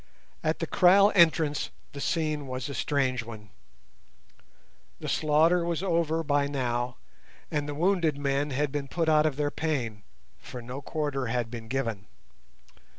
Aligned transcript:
At 0.43 0.57
the 0.57 0.65
kraal 0.65 1.11
entrance 1.13 1.69
the 1.91 2.01
scene 2.01 2.47
was 2.47 2.67
a 2.67 2.73
strange 2.73 3.21
one. 3.23 3.51
The 4.99 5.07
slaughter 5.07 5.63
was 5.63 5.83
over 5.83 6.23
by 6.23 6.47
now, 6.47 6.97
and 7.51 7.69
the 7.69 7.75
wounded 7.75 8.17
men 8.17 8.49
had 8.49 8.71
been 8.71 8.87
put 8.87 9.07
out 9.09 9.27
of 9.27 9.35
their 9.35 9.51
pain, 9.51 10.01
for 10.39 10.59
no 10.59 10.81
quarter 10.81 11.27
had 11.27 11.51
been 11.51 11.67
given. 11.67 12.07